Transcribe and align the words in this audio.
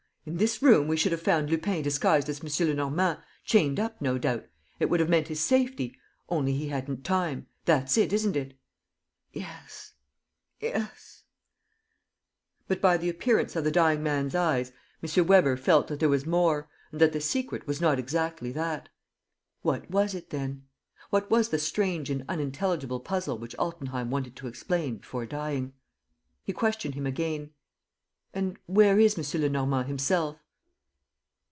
In 0.23 0.37
this 0.37 0.61
room, 0.61 0.87
we 0.87 0.97
should 0.97 1.13
have 1.13 1.21
found 1.23 1.49
Lupin 1.49 1.81
disguised 1.81 2.29
as 2.29 2.41
M. 2.43 2.67
Lenormand, 2.67 3.17
chained 3.43 3.79
up, 3.79 3.99
no 3.99 4.19
doubt. 4.19 4.45
It 4.79 4.85
would 4.87 4.99
have 4.99 5.09
meant 5.09 5.29
his 5.29 5.39
safety; 5.39 5.97
only 6.29 6.53
he 6.53 6.67
hadn't 6.67 7.03
time. 7.03 7.47
That's 7.65 7.97
it, 7.97 8.13
isn't 8.13 8.35
it?" 8.35 8.55
"Yes... 9.33 9.93
yes..." 10.59 11.23
But, 12.67 12.79
by 12.79 12.97
the 12.97 13.09
appearance 13.09 13.55
of 13.55 13.63
the 13.63 13.71
dying 13.71 14.03
man's 14.03 14.35
eyes, 14.35 14.71
M. 15.01 15.25
Weber 15.25 15.57
felt 15.57 15.87
that 15.87 15.99
there 15.99 16.07
was 16.07 16.27
more, 16.27 16.69
and 16.91 17.01
that 17.01 17.13
the 17.13 17.19
secret 17.19 17.65
was 17.65 17.81
not 17.81 17.97
exactly 17.97 18.51
that. 18.51 18.89
What 19.63 19.89
was 19.89 20.13
it, 20.13 20.29
then? 20.29 20.67
What 21.09 21.31
was 21.31 21.49
the 21.49 21.57
strange 21.57 22.11
and 22.11 22.25
unintelligible 22.29 22.99
puzzle 22.99 23.39
which 23.39 23.57
Altenheim 23.57 24.11
wanted 24.11 24.35
to 24.35 24.45
explain 24.45 24.97
before 24.97 25.25
dying? 25.25 25.73
He 26.43 26.53
questioned 26.53 26.93
him 26.93 27.07
again: 27.07 27.55
"And 28.33 28.57
where 28.65 28.97
is 28.97 29.17
M. 29.19 29.41
Lenormand 29.41 29.89
himself?" 29.89 30.37